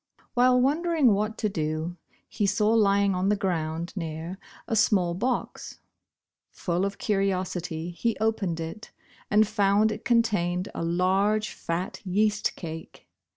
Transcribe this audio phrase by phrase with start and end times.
[0.33, 1.95] While wondering what to do,
[2.27, 5.77] he saw lying on the ground near, a small box.
[6.49, 8.89] Full of curiosity he opened it
[9.29, 13.09] and found it contained a large fat yeast cake.